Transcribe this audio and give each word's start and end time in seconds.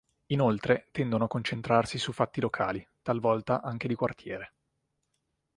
Inoltre 0.33 0.87
tendono 0.89 1.25
a 1.25 1.27
concentrarsi 1.27 1.99
su 1.99 2.11
fatti 2.11 2.41
locali, 2.41 2.83
talvolta 3.03 3.61
anche 3.61 3.87
di 3.87 3.93
quartiere. 3.93 4.53